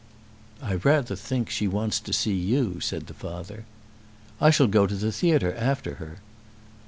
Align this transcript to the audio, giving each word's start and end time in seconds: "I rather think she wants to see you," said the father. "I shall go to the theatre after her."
"I 0.63 0.77
rather 0.77 1.15
think 1.15 1.51
she 1.51 1.67
wants 1.67 1.99
to 1.99 2.11
see 2.11 2.33
you," 2.33 2.79
said 2.79 3.05
the 3.05 3.13
father. 3.13 3.65
"I 4.41 4.49
shall 4.49 4.65
go 4.65 4.87
to 4.87 4.95
the 4.95 5.11
theatre 5.11 5.53
after 5.55 5.93
her." 6.01 6.17